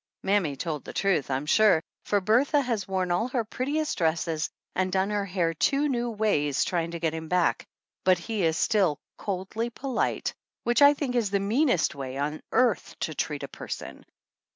Mammy 0.23 0.55
told 0.55 0.83
the 0.83 0.93
truth, 0.97 1.29
I'm 1.29 1.45
sure, 1.45 1.79
for 2.05 2.19
Bertha 2.19 2.59
has 2.59 2.87
worn 2.87 3.11
all 3.11 3.27
her 3.27 3.43
prettiest 3.43 3.99
dresses 3.99 4.49
and 4.75 4.91
done 4.91 5.11
her 5.11 5.25
hair 5.25 5.53
two 5.53 5.87
new 5.87 6.09
ways, 6.09 6.63
trying 6.65 6.89
to 6.89 6.99
get 6.99 7.13
him 7.13 7.27
back; 7.27 7.67
but 8.03 8.17
he 8.17 8.41
is 8.43 8.57
still 8.57 8.97
"coldly 9.19 9.69
polite," 9.69 10.33
which 10.63 10.81
I 10.81 10.95
think 10.95 11.13
is 11.15 11.29
the 11.29 11.39
meanest 11.39 11.93
way 11.93 12.17
on 12.17 12.41
earth 12.51 12.95
to 13.01 13.13
treat 13.13 13.43
a 13.43 13.47
person. 13.47 14.03